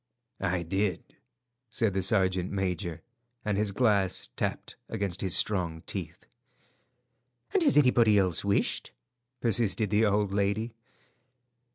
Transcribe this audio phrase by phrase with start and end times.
[0.39, 1.15] "I did,"
[1.69, 3.03] said the sergeant major,
[3.45, 6.25] and his glass tapped against his strong teeth.
[7.53, 8.93] "And has anybody else wished?"
[9.41, 10.73] persisted the old lady.